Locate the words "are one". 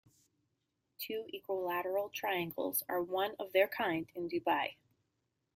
2.89-3.35